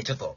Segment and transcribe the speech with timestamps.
[0.00, 0.36] はい、ちょっと、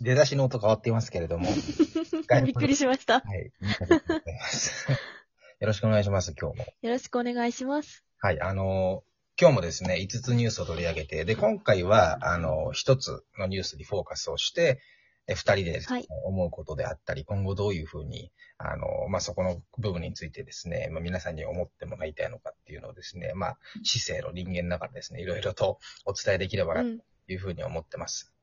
[0.00, 1.48] 出だしの音変わっていますけれども。
[2.46, 3.14] びっくりしました。
[3.14, 3.50] はい。
[3.60, 4.92] ありがとうございます。
[5.58, 6.64] よろしくお願いします、今日も。
[6.80, 8.04] よろしくお願いします。
[8.18, 9.02] はい、あの
[9.40, 14.80] 今日もですね、5つニュースを取り上げて、で、今回は、あの1つのニュースにフォーカスをして、
[15.26, 26.76] え2人でね、はい思うことであったり、今後どういうふうに、あのまあ、そこの部分についてですね、まあ、皆さんに思ってもらいたいのかっていうのをですね、まあ、市政の人間ながらですね、いろいろとお伝えできればう。
[26.76, 28.33] なんというふうに思ってます。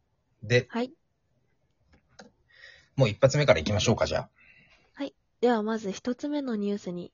[0.43, 0.91] で、はい。
[2.95, 4.29] もう一発目から行きましょうか、じゃあ。
[5.41, 7.11] ではまず一つ目のニュースに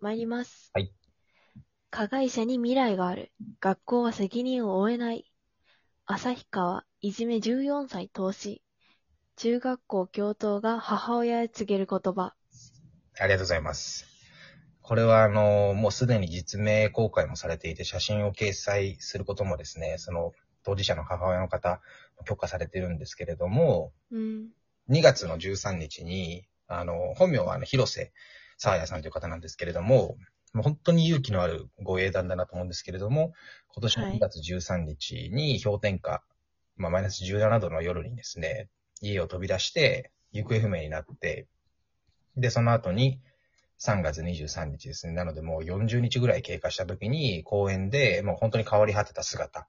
[0.00, 0.70] 参ります。
[0.72, 0.90] はい。
[1.90, 3.30] 加害者に未来がある。
[3.60, 5.30] 学校は責任を負えない。
[6.06, 8.62] 旭川、いじめ14歳投資。
[9.36, 12.34] 中学校教頭が母親へ告げる言葉。
[13.18, 14.06] ありがとうございます。
[14.80, 20.32] これは、あの、もうすでに実名公開もされていて、写真を掲載することもですね、その
[20.68, 21.80] 当事者の母親の方、
[22.26, 24.48] 許可されてるんですけれども、うん。
[24.90, 28.12] 2月の13日に、あの、本名はあの広瀬
[28.58, 30.16] 沙耶さんという方なんですけれども、
[30.52, 33.32] もう本当に勇気のあるご英断だなと思うんですけれども、
[33.74, 36.22] 今年のはい2月13日に氷点下、
[36.76, 38.68] まあマイナス17度の夜にですね、
[39.00, 41.46] 家を飛び出して、行方不明になって、
[42.36, 43.20] で、その後に
[43.80, 45.14] 3月23日ですね。
[45.14, 49.66] なのでもう40日ぐらい経過した時に公園でもう本当に変わり果てた姿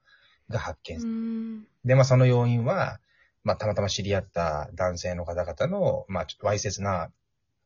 [0.50, 1.64] が発見うされん。
[1.86, 3.00] で、まあその要因は、
[3.44, 7.12] まあたまたま知り合った男性の方々の、まあちょっとわいせつな、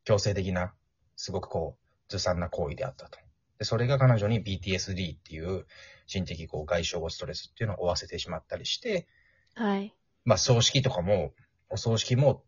[0.03, 0.73] 強制的な、
[1.15, 3.17] すごくこう、ずさんな行為であったと。
[3.57, 5.65] で、それが彼女に PTSD っていう
[6.07, 9.07] 心的こう外傷後ストレスっていうのを負わせてしまったりして、
[9.55, 9.93] はい。
[10.25, 11.33] まあ葬式とかも、
[11.69, 12.43] お葬式も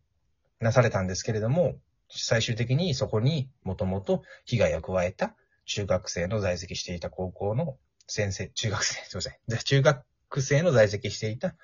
[0.60, 1.76] なされたんですけれども、
[2.08, 7.76] 最終的にそこにもともと被害を加えた中学生の在籍していた高校の
[8.06, 9.34] 先生、中学生、すいません。
[9.48, 10.04] で中学
[10.42, 11.54] 生の在籍していた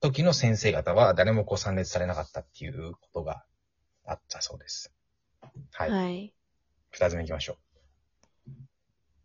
[0.00, 3.44] 時の先生方は誰もこう参列されなかったっていうことが
[4.04, 4.92] あったそうです。
[5.72, 5.90] はい。
[5.90, 6.34] はい。
[6.90, 7.58] 二つ目行きましょ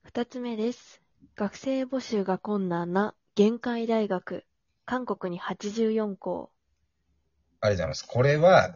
[0.04, 1.02] 二つ目です。
[1.36, 4.46] 学生募集が困難な限界大学。
[4.86, 6.52] 韓国に84校。
[6.52, 6.64] う。
[7.62, 8.08] ありがとうございます。
[8.08, 8.76] これは、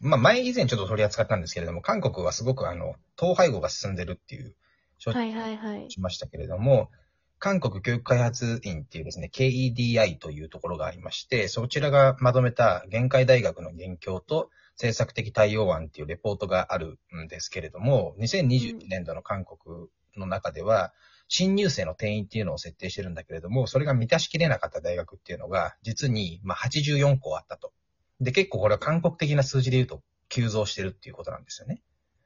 [0.00, 4.54] まあ前以前ちょっと取り扱ったんですけれども、韓国はすごくあの、統廃合が進んでるっていう、
[4.98, 5.90] 承知はいはいはい。
[5.90, 6.90] しましたけれども、
[7.38, 20.92] 韓国教育開発院っていうですね、KEDI というところがありまして、そちらがまとめた限界大学の現況と政策的対応案っていうレポートがあるんですけれども、2022年度の韓国の中では、
[21.28, 27.72] 新入生の定員っていうのを設定してるんだけれども、それが満たしきれなかった大学っていうのが、実にまあ84校あったと。
[28.20, 31.82] で、結構これは韓国的な数字で言うと急増してるっていうことなんですよね。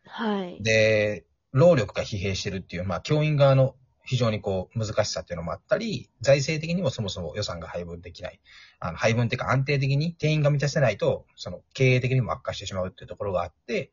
[0.07, 0.63] はい。
[0.63, 3.75] で、労力が疲弊してるっていう、まあ、教員側の
[4.05, 8.41] 非常にこう、難しさっていうのもあったり、財政的にもそもそも予算が配分できない。
[8.79, 13.93] あの、配分っていうか安定的に定員が満たせないと、その、経営的にも悪化してしまうっていうところがあって、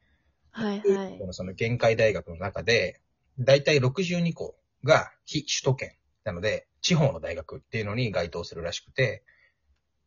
[0.51, 1.27] はいはいこ。
[1.27, 3.01] のその限界大学の中で、
[3.39, 5.91] だいたい62校が非首都圏
[6.23, 9.23] なので、地方の大学っていうのに該当するらしくて、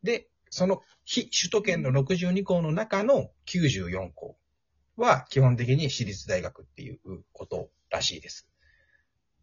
[0.03, 4.37] で、その非首都圏の62校の中の94校
[4.97, 6.99] は基本的に私立大学っていう
[7.33, 8.50] ことらしいです。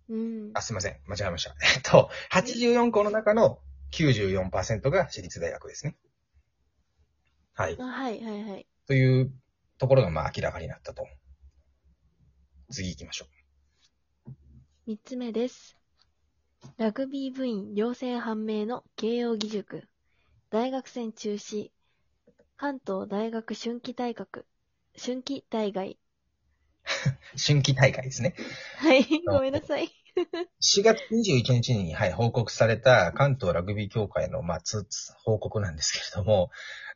[0.10, 0.52] うん。
[0.54, 1.00] あ、すいません。
[1.06, 1.56] 間違えました。
[1.76, 3.60] えっと、84校の中の
[3.92, 5.98] 94%が私立大学ですね。
[7.54, 7.84] はいあ。
[7.84, 8.68] はいはいはい。
[8.86, 9.34] という
[9.78, 11.08] ところがまあ明らかになったと。
[12.70, 14.32] 次行きましょう。
[14.86, 15.78] 三つ目です。
[16.78, 19.88] ラグビー部員良性判明の慶応義塾。
[20.50, 21.72] 大学戦中止。
[22.56, 24.46] 関東大学春季大学。
[24.98, 25.98] 春季大会。
[27.38, 28.36] 春季大会ですね。
[28.78, 29.90] はい、ごめんなさい。
[30.62, 36.50] 4月21日に、はい、報告された関東ラグビー協会の、まあ、つつ報告なんですけれども、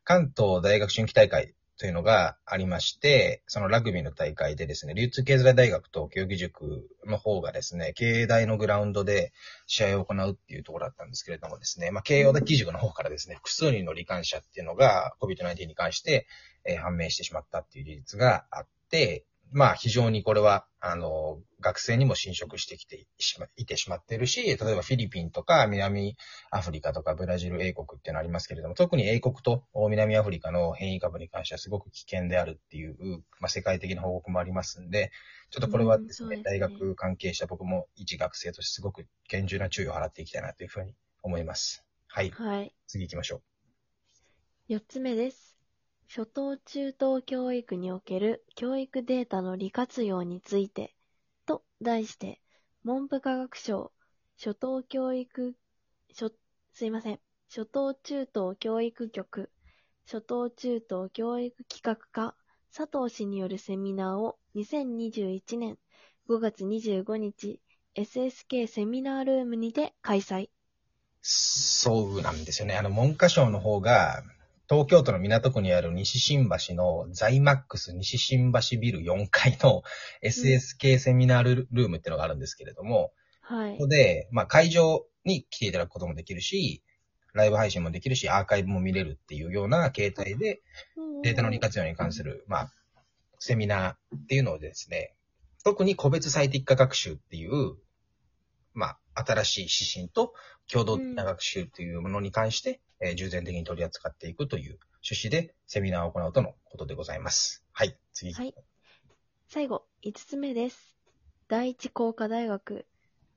[0.03, 9.33] 関東大学春季大会というのがありまして、そのラグビーの大会でですね、流通経済大学と競技塾の方がですね、経営大のグラウンドで
[9.65, 16.27] 試合を行うっていうところだったんですけれどもですね、まあ、慶応大義塾の方からですね、複数人の罹患者っていうのが COVID-19 に関して、
[16.65, 26.15] えー判明してしまったっていう事実があって、まあ非常にこれは、あの、学生にも侵食してきてしまいてしまっているし、例えばフィリピンとか南
[26.49, 32.95] アフリカとかブラジル、英国っていうのありますけれども、特に英国と南アフリカの変異株に関してはすごく危険であるっていう、
[33.39, 35.11] まあ世界的な報告もありますんで、
[35.49, 41.83] ちょっとこれはですね、すね大学関係者僕も一学生としてすごく厳重な注意を払っていきたいなというふうに思います。
[42.07, 42.31] はい。
[42.31, 42.73] はい。
[42.87, 43.41] 次行きましょう。
[44.67, 45.60] 四つ目です。
[46.13, 50.93] 初等中等教育における教育データの利活用について
[51.45, 52.41] と題して、
[52.83, 53.93] 文部科学省
[54.37, 55.55] 初等教育、
[56.09, 56.33] 初、
[56.73, 57.19] すいません。
[57.47, 59.49] 初等中等教育局、
[60.05, 62.35] 初等中等教育企画課、
[62.75, 65.77] 佐藤氏によるセミナーを2021年
[66.27, 67.61] 5月25日、
[67.95, 70.49] SSK セミナールームにて開催。
[71.21, 72.75] そうなんですよね。
[72.75, 74.21] あの、文科省の方が、
[74.71, 79.83] 東京都の港区にある西新橋のザイマックス西新橋ビル4階の
[80.23, 83.73] SSK セミナールームっていうのがあるんですけれども、はい。
[83.73, 83.87] ここ。
[83.89, 86.81] で、まあ、会場に来ていただくこともできるし、
[87.33, 90.61] ライブ配信もできるし、アーカイブも見れるっていうような形態で、
[91.21, 92.71] データの利活用に関する、まあ、
[93.39, 95.15] セミナーっていうのをですね、
[95.65, 97.75] 特に個別最適化学習っていう、
[98.73, 100.33] まあ、新しい指針と
[100.71, 107.63] 共同的な学習というものに関して、えー重点的に取り扱っていくという趣旨でセミナーを行うとのことでございます。
[107.71, 108.33] はい、次。
[108.33, 108.53] はい。
[109.47, 110.95] 最後、5つ目です。
[111.47, 112.85] 第一工科大学、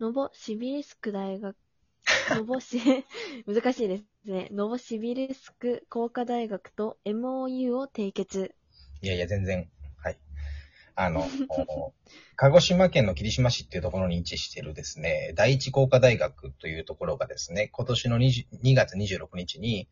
[0.00, 1.56] ノボシビリスク大学、
[2.30, 2.78] ノボシ、
[3.46, 4.48] 難しいですね。
[4.52, 8.54] ノボシビリスク工科大学と MOU を締結。
[9.02, 9.68] いやいや、全然、はい。
[10.94, 11.28] あの、
[12.36, 19.88] 鹿児島県の霧島市っていうところに位置しているですね、第一工科大学というところがですね、今年の 2, 2月26日に、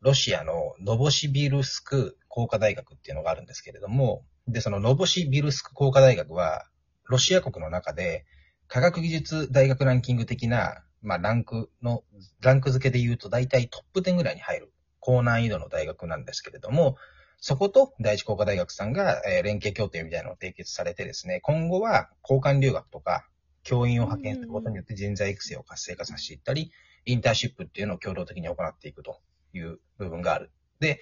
[0.00, 6.66] ロシアのノボシビルスク工科大学っていうのがあるんですけれども、で、そのノボシビルスク工科大学は、
[7.06, 8.24] ロシア国の中で、
[8.68, 12.04] 科学技術大学ランキング的な、まあ、ランクの、
[12.40, 16.96] ランク付けで言うと大体トップ10ぐらいに入る高難易度の大学なんですけれども、
[17.40, 23.26] そこと第一工科大学さんが、えー連携協定みたいなのを締結されてですね、今後は交換留学とか、
[23.62, 26.72] 教員を派遣することによって人材育成を活性化させていったり、
[27.04, 29.20] インターンシップっていうのを共同的に行っていくと
[29.52, 30.50] いう部分がある。
[30.80, 31.00] で、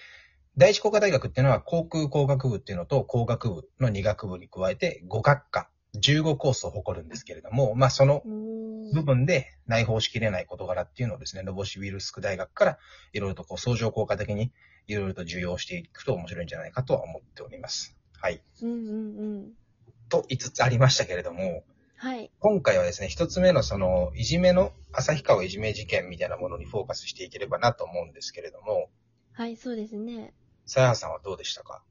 [0.56, 8.22] 第一工科大学っていうのは航空工学部っていうのと工学部の2学部に加えて5学科、15コースを誇るんですけれども、まあその
[8.92, 12.78] 部分で内包しきれない事柄っていうのをですね、ノボシビルスク大学から
[13.12, 14.52] いろいろとこう相乗効果的に
[14.86, 17.96] いろいろと受容していくと面白いんじゃないかとは思っております。
[18.20, 18.42] はい。
[18.62, 19.52] うんうんうん。
[20.08, 21.64] と5つありましたけれども、
[21.96, 22.30] はい。
[22.40, 28.90] 今回はですね、1つ目のその、いじめの、旭川いじめ事件みたいなものにフォーカスしていければなと思うんですけれども、
[29.32, 30.34] はい、そうですね。
[30.66, 31.82] さやさんはどうでしたか？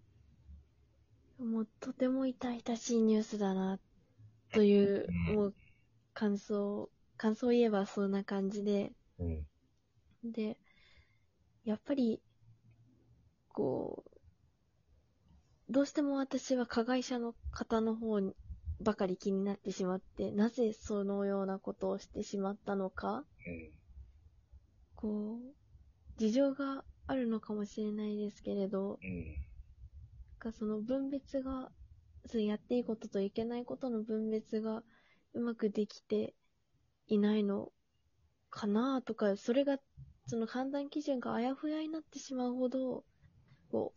[1.40, 3.80] もうとても痛々しいニュースだな、
[4.54, 5.54] という、うんもう
[6.16, 9.46] 感想、感想を言えばそんな感じで、うん。
[10.24, 10.58] で、
[11.66, 12.22] やっぱり、
[13.50, 14.12] こう、
[15.70, 18.34] どうしても私は加害者の方の方に
[18.80, 23.72] ばかり気になってしまって、なぜそのようなことをしてしまったのか、うん。
[24.96, 29.38] こう、事情があるのかもしれないですけれど、うん。
[30.40, 31.70] がその分別が、
[32.34, 34.82] やっていいことといけないことの分別が
[35.36, 36.34] うまくできて
[37.08, 37.72] いないの
[38.50, 39.78] かなとか、それが、
[40.26, 43.06] その判断基準があやふやになってしまうほど、
[43.70, 43.94] こ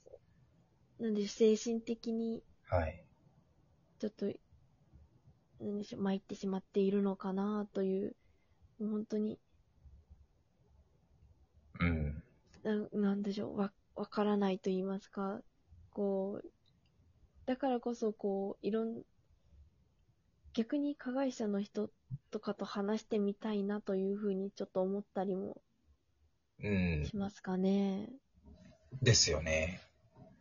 [0.99, 3.05] う、なんでしょう、精神的にはい。
[3.99, 4.27] ちょっと、
[5.61, 8.17] なんでしょう、参ってしまっているのかなという、
[8.79, 9.39] もう本当に、
[11.81, 12.23] うん。
[12.63, 15.41] なんなんでしょう、わ、わからないと言いますか、
[15.91, 16.49] こう、
[17.47, 19.03] だからこそ、こう、いろん、
[20.59, 21.89] 逆に加害者の人
[22.33, 25.59] とかと話してみたいなというふうにちょっと思ったりも
[26.61, 27.07] うん。
[27.07, 28.09] しますかね。
[29.01, 29.81] ですよね。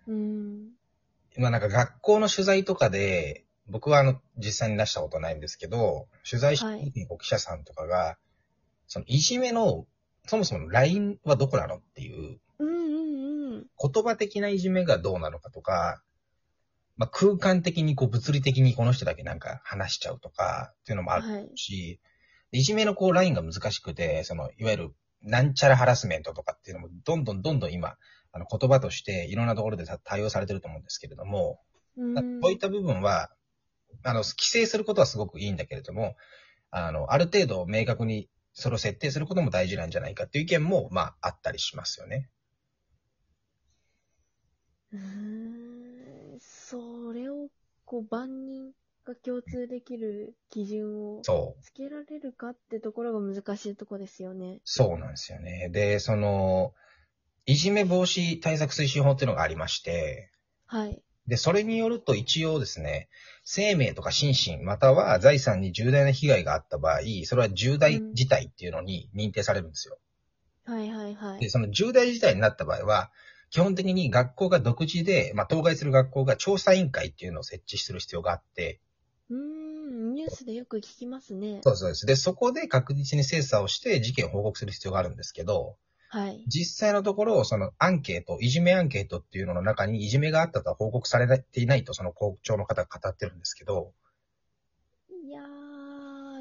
[0.08, 0.72] うん。
[1.38, 8.18] まあなんか学校の取材とかで、僕はあの、実際に出したことないんですけど、取材した時にこう記者さんとかが、
[8.88, 9.86] そのいじめの、
[10.26, 13.66] そもそもの LINE はどこなのっていう、うんうんうん。
[13.80, 16.02] 言葉的ないじめがどうなのかとか、
[16.98, 21.50] まあ空間的にこう物理的にこの人だけなんか話しちゃうとかっていうのもあるはい。
[21.56, 22.00] し、
[22.52, 27.98] いじめのこうラインが難しくて、その、いわゆる、なんちゃらハラスメントとかっていうのも、どんどんどんどん今、
[28.32, 31.60] あの言葉としていろんなところでた対応されてると思うんですけれども、
[31.98, 32.42] うん。
[32.42, 33.32] そういった部分は、
[34.04, 36.16] あの、規制することはすごくいいんだけれども、
[36.72, 42.30] あの、ある程度明確にそれを設定することも大事なんじゃないかっていう意見も、まあ、あったりしますよね。
[44.94, 45.67] うーん。
[46.70, 47.48] それを、
[47.86, 48.74] こう、万人
[49.06, 51.64] が共通できる基準をそう。
[51.64, 54.60] つけられるかってところが難しいとこですよね。
[54.66, 55.70] そうなんですよね。
[55.70, 56.74] で、その、
[57.46, 60.30] いじめ防止対策推進法っていうのがありまして、
[60.66, 61.02] はい。
[61.26, 63.08] で、それによると一応ですね、
[63.46, 69.98] 生命とか心身、または財産に重大な被害があった場合、それは重大事態っていうのに認定されるんですよ。
[70.66, 71.50] はいはいはいで、。
[71.50, 73.10] その重大事態になった場合は、
[73.50, 78.80] 基本的に学校が独自で、まあ、当該する学校が調査委員会っていうのを設置する必要があって、
[79.30, 81.62] うーん、ニュースでよく聞きますね。
[81.64, 82.06] そうそうです。
[82.06, 85.78] で、そこで確実に精査をして事件を報告する必要があるんですけど、
[86.10, 86.44] はい。
[86.48, 93.94] 実際のところ、そのアンケート、いじめアンケートっていうのの中にいじめがあったとは報告されていないと、その校長の方が語ってるんですけど、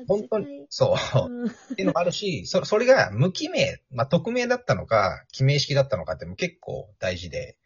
[0.07, 7.59] 本当に絶、そう、対うん っていうのもあるし、そそれが無記名、まあ、匿名だったのか、記名式だったのかっても結構大事で、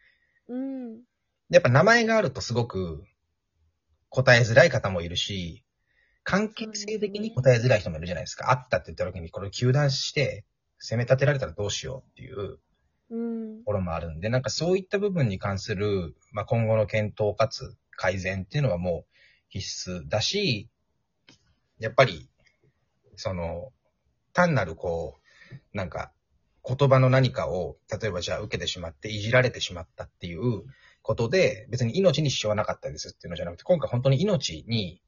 [0.47, 1.01] うん。
[1.49, 3.03] やっぱ名前があるとすごく
[4.09, 5.63] 答えづらい方もいるし、
[6.23, 8.51] 関係性的に答えづらい人もいるじゃないですか。
[8.51, 10.45] あったって言った時にこれを糾弾して、
[10.79, 12.59] 責め立てられたらどうしようっていう
[13.11, 13.65] うんと。
[13.65, 19.11] ころもあるんで、なんかそういった部分に関する、まあ、今後の検討かつ改善っていうのはもう
[19.49, 20.69] 必須だし、
[21.79, 22.29] やっぱり、
[23.15, 23.71] その、
[24.33, 25.19] 単なるこ
[25.73, 26.11] う、なんか、
[26.67, 30.63] 言葉の何かを、例えばじゃあ受けてしまって、いじられてしまったっていう
[31.01, 35.01] ことで、別に命に支障はなかったですっていうのじゃなくて、今回本当に命に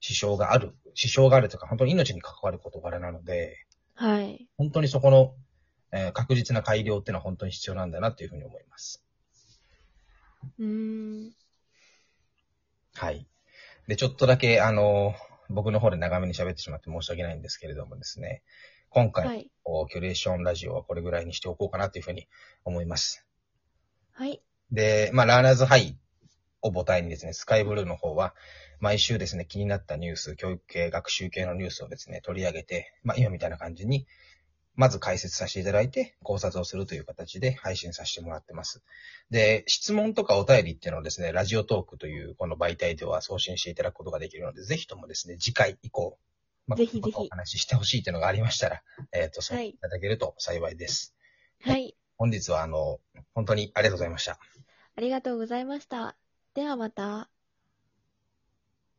[0.00, 4.48] 支障がある、支障があるというか、本当に命に関わる事柄なので、はい。
[4.56, 5.34] 本当にそこの、
[5.92, 9.04] えー確実な改良っていうのは本当に必要なんだなっていうふうに思います。
[10.58, 11.32] うーん。
[12.94, 13.26] はい。
[13.88, 15.14] で、ちょっとだけ、あの、
[15.50, 18.42] 僕の方で長めに喋ってしまって申し訳ないんですけれどもですね、
[18.88, 19.50] 今回、はい。
[19.90, 22.26] キュレーションラジオはこれぐらいにしておこうかなというふうに
[22.64, 23.24] 思います。
[24.12, 24.42] はい。
[24.72, 25.96] で、まあ、ラーナーズハイ
[26.62, 28.34] を母体にですね、スカイブルーの方は、
[28.80, 34.06] 毎週ですね、気になったニュース、教育系、学習系のニュースをですね、取り上げて、まあ、今みたいな感じに、
[34.76, 38.82] まず解説させていただいて、考察をするという形で配信させてもらってます。
[39.30, 46.18] で、質問とかお便りっていうのをですね、ラジオトークというこの媒体では送信していただくことができるので、ぜひともですね、次回以降、
[46.66, 51.14] まあ、ぜひぜひお話ししてほしいというのがありましたら、えっ、と、そうはいいただけると幸いです。
[51.62, 51.96] はい。
[52.16, 53.00] 本日は、あの、
[53.34, 54.38] 本当にありがとうございました。
[54.96, 56.16] ありがとうございました。
[56.54, 57.30] ではまた。